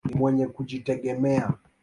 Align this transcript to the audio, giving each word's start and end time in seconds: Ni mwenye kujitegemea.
Ni 0.07 0.15
mwenye 0.15 0.47
kujitegemea. 0.47 1.53